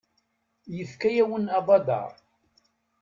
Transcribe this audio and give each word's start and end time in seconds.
Yefka-yawen 0.77 1.45
abadaṛ. 1.57 2.11